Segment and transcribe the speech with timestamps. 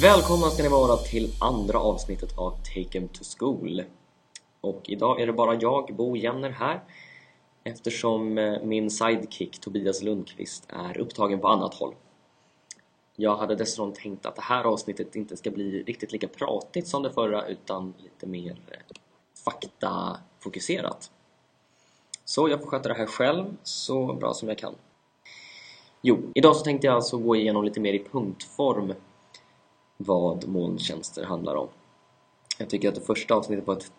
[0.00, 3.82] Välkomna ska ni vara till andra avsnittet av Take 'em to School.
[4.60, 6.80] Och idag är det bara jag, Bo Jenner, här
[7.64, 11.94] eftersom eh, min sidekick Tobias Lundqvist är upptagen på annat håll.
[13.16, 17.02] Jag hade dessutom tänkt att det här avsnittet inte ska bli riktigt lika pratigt som
[17.02, 18.96] det förra utan lite mer eh,
[19.44, 21.10] faktafokuserat.
[22.24, 24.74] Så jag får sköta det här själv så bra som jag kan.
[26.02, 28.94] Jo, idag så tänkte jag alltså gå igenom lite mer i punktform
[30.04, 31.68] vad molntjänster handlar om.
[32.58, 33.92] Jag tycker att det första avsnittet var ett,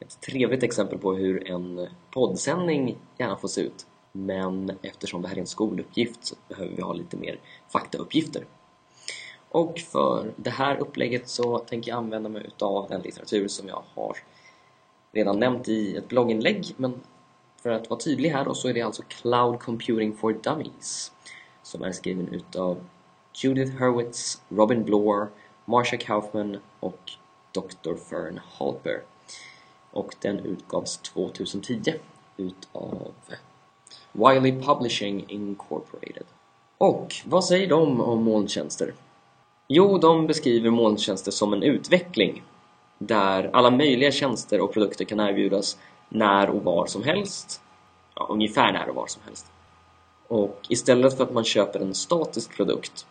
[0.00, 3.86] ett trevligt exempel på hur en poddsändning gärna får se ut.
[4.12, 8.44] Men eftersom det här är en skoluppgift så behöver vi ha lite mer faktauppgifter.
[9.48, 13.82] Och för det här upplägget så tänker jag använda mig utav den litteratur som jag
[13.94, 14.16] har
[15.12, 17.00] redan nämnt i ett blogginlägg men
[17.62, 21.12] för att vara tydlig här då så är det alltså Cloud Computing for Dummies
[21.62, 22.84] som är skriven utav
[23.34, 25.28] Judith Hurwitz, Robin Bloor,
[25.64, 27.12] Marsha Kaufman och
[27.52, 27.94] Dr.
[28.10, 29.02] Fern Halper.
[29.90, 31.94] Och den utgavs 2010
[32.36, 33.12] utav
[34.12, 36.26] Wiley Publishing Incorporated.
[36.78, 38.94] Och vad säger de om molntjänster?
[39.68, 42.42] Jo, de beskriver molntjänster som en utveckling
[42.98, 45.78] där alla möjliga tjänster och produkter kan erbjudas
[46.08, 47.60] när och var som helst.
[48.14, 49.46] Ja, ungefär när och var som helst.
[50.28, 53.06] Och istället för att man köper en statisk produkt,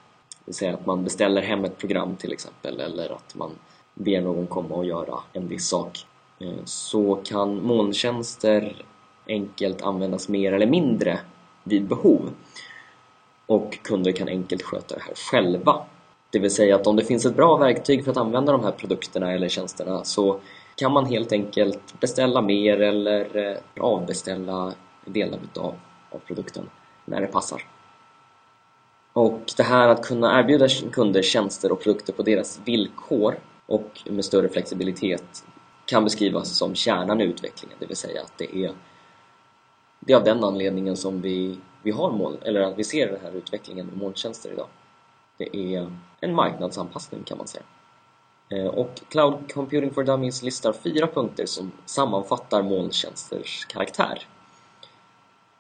[0.46, 3.52] vill säga att man beställer hem ett program till exempel eller att man
[3.94, 6.06] ber någon komma och göra en viss sak,
[6.40, 8.86] eh, så kan molntjänster
[9.28, 11.20] enkelt användas mer eller mindre
[11.64, 12.30] vid behov.
[13.46, 15.86] Och kunder kan enkelt sköta det här själva.
[16.30, 18.72] Det vill säga att om det finns ett bra verktyg för att använda de här
[18.72, 20.40] produkterna eller tjänsterna så
[20.76, 24.74] kan man helt enkelt beställa mer eller eh, avbeställa
[25.06, 25.76] delar utav
[26.10, 26.70] av produkten
[27.06, 27.62] när det passar.
[29.14, 34.26] Och det här att kunna erbjuda kunder tjänster och produkter på deras villkor och med
[34.26, 35.46] större flexibilitet
[35.86, 38.72] kan beskrivas som kärnan i utvecklingen, det vill säga att det är,
[40.00, 43.22] det är av den anledningen som vi, vi har mål, eller att vi ser den
[43.22, 44.68] här utvecklingen med molntjänster idag.
[45.38, 47.64] Det är en marknadsanpassning kan man säga.
[48.50, 54.28] Eh, och Cloud Computing for Dummies listar fyra punkter som sammanfattar molntjänsters karaktär.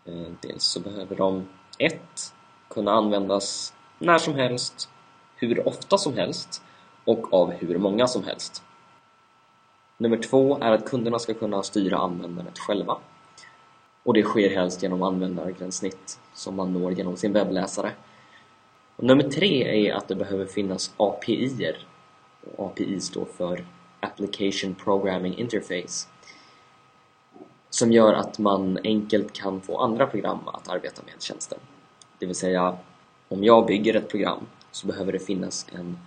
[0.05, 1.47] Eh, dels så behöver de
[1.77, 2.33] 1.
[2.71, 4.89] Kunna användas när som helst,
[5.35, 6.61] hur ofta som helst
[7.05, 8.63] och av hur många som helst.
[9.97, 12.97] Nummer två är att kunderna ska kunna styra användandet själva.
[14.03, 17.91] Och det sker helst genom användargränssnitt som man når genom sin webbläsare.
[18.95, 21.77] Och nummer tre är att det behöver finnas API-er.
[22.57, 23.65] API står för
[23.99, 26.07] Application Programming Interface
[27.69, 31.59] som gör att man enkelt kan få andra program att arbeta med tjänsten.
[32.21, 32.77] Det vill säga,
[33.29, 34.39] om jag bygger ett program
[34.71, 35.97] så behöver det finnas en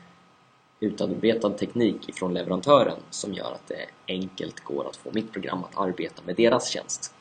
[0.80, 5.78] utarbetad teknik ifrån leverantören som gör att det enkelt går att få mitt program att
[5.78, 7.14] arbeta med deras tjänst.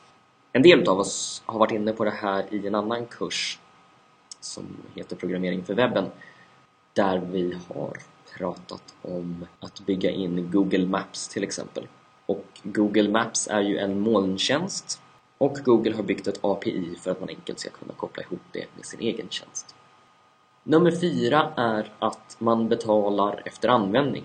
[0.52, 3.58] En del av oss har varit inne på det här i en annan kurs
[4.40, 6.06] som heter Programmering för webben
[6.92, 7.98] där vi har
[8.38, 11.88] pratat om att bygga in Google Maps till exempel.
[12.26, 15.00] Och Google Maps är ju en molntjänst
[15.38, 18.66] och Google har byggt ett API för att man enkelt ska kunna koppla ihop det
[18.76, 19.74] med sin egen tjänst.
[20.62, 24.24] Nummer fyra är att man betalar efter användning.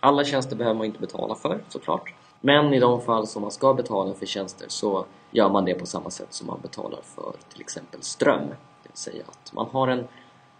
[0.00, 2.14] Alla tjänster behöver man inte betala för såklart.
[2.40, 5.86] Men i de fall som man ska betala för tjänster så gör man det på
[5.86, 8.48] samma sätt som man betalar för till exempel ström.
[8.48, 10.08] Det vill säga att man har en,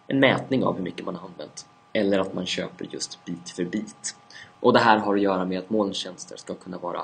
[0.06, 1.66] en mätning av hur mycket man har använt.
[1.92, 4.16] Eller att man köper just bit för bit.
[4.60, 7.02] Och det här har att göra med att molntjänster ska kunna vara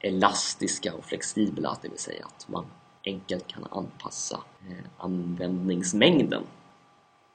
[0.00, 2.66] elastiska och flexibla, det vill säga att man
[3.04, 6.42] enkelt kan anpassa eh, användningsmängden.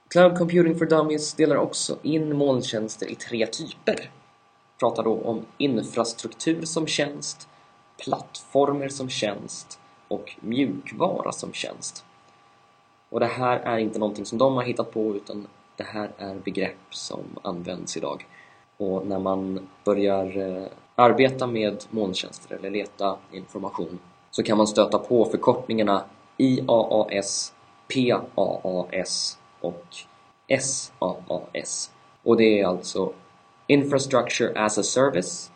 [0.08, 4.10] Cloud Computing for Dummies delar också in molntjänster i tre typer.
[4.80, 7.48] Pratar då om infrastruktur som tjänst,
[8.04, 12.04] plattformar som tjänst och mjukvara som tjänst.
[13.08, 15.46] Och det här är inte någonting som de har hittat på utan
[15.76, 18.26] det här är begrepp som används idag
[18.76, 23.98] och när man börjar eh, arbeta med molntjänster eller leta information
[24.30, 26.04] så kan man stöta på förkortningarna
[26.36, 27.54] IAAS,
[27.94, 29.84] PAAS och
[30.60, 31.90] SAAS.
[32.22, 33.12] Och det är alltså
[33.66, 35.50] Infrastructure as a Service,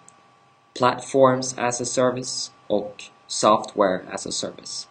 [0.79, 4.89] Platforms as a Service och Software as a Service.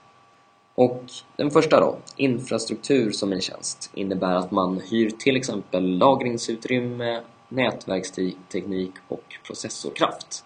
[0.76, 1.04] Och
[1.36, 8.94] den första då, infrastruktur som en tjänst, innebär att man hyr till exempel lagringsutrymme, nätverksteknik
[9.08, 10.46] och processorkraft.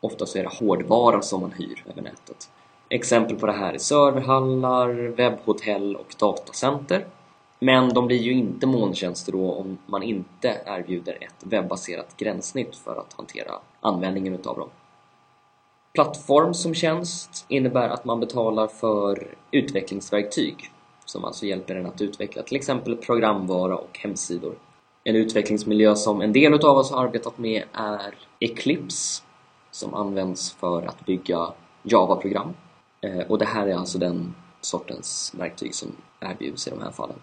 [0.00, 2.50] Ofta så är det hårdvara som man hyr över nätet.
[2.88, 7.06] Exempel på det här är serverhallar, webbhotell och datacenter.
[7.58, 12.96] Men de blir ju inte molntjänster då om man inte erbjuder ett webbaserat gränssnitt för
[12.96, 14.68] att hantera användningen utav dem.
[15.94, 20.70] Plattform som tjänst innebär att man betalar för utvecklingsverktyg
[21.04, 24.54] som alltså hjälper en att utveckla till exempel programvara och hemsidor.
[25.04, 29.22] En utvecklingsmiljö som en del av oss har arbetat med är Eclipse
[29.70, 31.52] som används för att bygga
[31.82, 32.54] Java-program.
[33.00, 35.88] Eh, och det här är alltså den sortens verktyg som
[36.20, 37.16] erbjuds i de här fallen.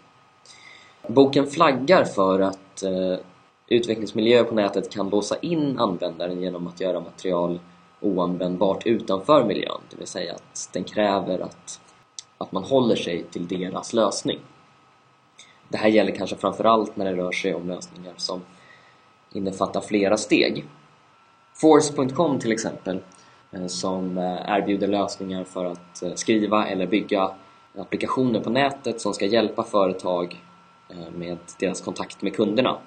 [1.08, 3.18] Boken flaggar för att eh,
[3.68, 7.60] utvecklingsmiljöer på nätet kan låsa in användaren genom att göra material
[8.00, 9.82] oanvändbart utanför miljön.
[9.90, 11.80] Det vill säga att den kräver att,
[12.38, 14.40] att man håller sig till deras lösning.
[15.70, 18.42] Det här gäller kanske framförallt när det rör sig om lösningar som
[19.34, 20.66] innefattar flera steg.
[21.54, 23.00] Force.com till exempel
[23.52, 27.32] eh, som eh, erbjuder lösningar för att eh, skriva eller bygga
[27.78, 30.44] applikationer på nätet som ska hjälpa företag
[31.16, 32.78] med deras kontakt med kunderna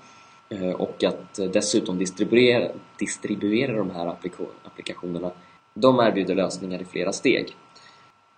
[0.76, 4.06] och att dessutom distribuera, distribuera de här
[4.64, 5.31] applikationerna.
[5.75, 7.56] De erbjuder lösningar i flera steg.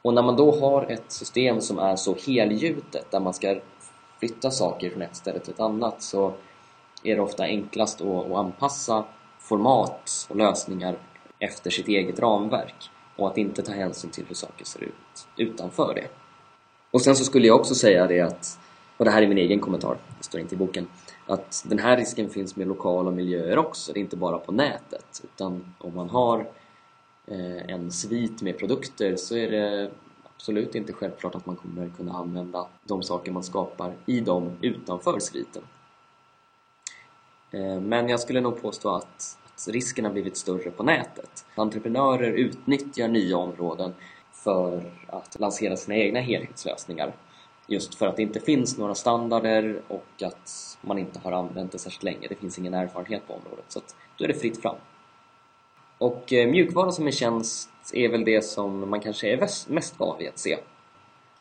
[0.03, 3.57] Och när man då har ett system som är så helgjutet där man ska
[4.19, 6.35] flytta saker från ett ställe till ett annat så
[7.03, 9.05] är det ofta enklast att, att anpassa
[9.39, 10.97] format och lösningar
[11.39, 15.95] efter sitt eget ramverk och att inte ta hänsyn till hur saker ser ut utanför
[15.95, 16.09] det.
[16.91, 18.59] Och sen så skulle jag också säga det att,
[18.97, 20.87] och det här är min egen kommentar, det står inte i boken,
[21.27, 25.21] att den här risken finns med lokala miljöer också, det är inte bara på nätet
[25.25, 26.41] utan om man har
[27.27, 29.91] eh, en svit med produkter så är det
[30.37, 35.19] absolut inte självklart att man kommer kunna använda de saker man skapar i dem utanför
[35.19, 35.63] sviten.
[37.51, 41.47] Eh, men jag skulle nog påstå att, att risken har blivit större på nätet.
[41.55, 43.95] Entreprenörer utnyttjar nya områden
[44.33, 47.15] för att lansera sina egna helhetslösningar.
[47.67, 51.79] Just för att det inte finns några standarder och att man inte har använt det
[51.79, 52.29] särskilt länge.
[52.29, 53.65] Det finns ingen erfarenhet på området.
[53.69, 54.77] Så att då är det fritt fram.
[56.05, 59.37] Och eh, mjukvara som en tjänst är väl det som man kanske är
[59.69, 60.59] mest van vid att se.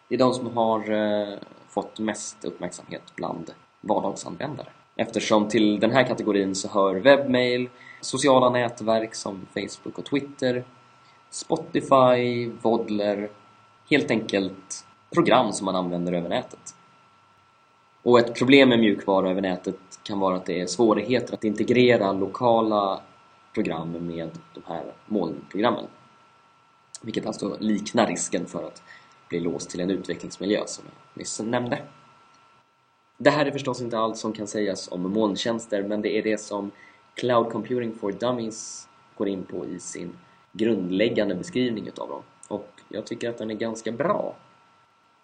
[0.08, 1.38] Det är de som har eh,
[1.70, 4.68] fått mest uppmärksamhet bland vardagsanvändare.
[4.96, 7.70] Eftersom till den här kategorin så hör webbmail,
[8.02, 10.64] sociala nätverk som Facebook och Twitter,
[11.30, 13.30] Spotify, Vodler,
[13.90, 16.76] helt enkelt program som man använder över nätet.
[18.04, 22.12] Och ett problem med mjukvara över nätet kan vara att det är svårigheter att integrera
[22.12, 23.02] lokala
[23.54, 25.88] program med de här molnprogrammen.
[27.02, 28.84] Vilket alltså liknar risken för att
[29.30, 31.82] bli låst till en utvecklingsmiljö som jag nyss nämnde.
[33.18, 36.38] Det här är förstås inte allt som kan sägas om molntjänster men det är det
[36.38, 36.72] som
[37.16, 40.18] Cloud Computing for Dummies går in på i sin
[40.52, 42.22] grundläggande beskrivning utav dem.
[42.48, 44.36] Och jag tycker att den är ganska bra.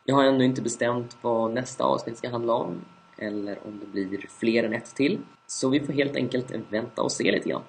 [0.06, 2.82] Jag har ännu inte bestämt vad nästa avsnitt ska handla om
[3.18, 5.20] eller om det blir fler än ett till.
[5.48, 7.62] Så vi får helt enkelt vänta och se lite grann.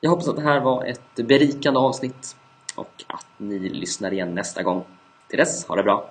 [0.00, 2.36] Jag hoppas att det här var ett berikande avsnitt
[2.74, 4.84] och att ni lyssnar igen nästa gång.
[5.28, 6.10] Till dess, ha det bra!